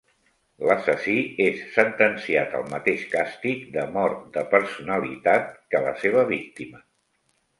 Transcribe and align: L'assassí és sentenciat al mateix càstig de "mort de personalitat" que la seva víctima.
L'assassí 0.67 1.17
és 1.47 1.59
sentenciat 1.73 2.55
al 2.59 2.63
mateix 2.71 3.03
càstig 3.11 3.61
de 3.77 3.85
"mort 3.99 4.25
de 4.37 4.43
personalitat" 4.55 5.51
que 5.75 5.83
la 5.89 5.95
seva 6.05 6.25
víctima. 6.35 6.83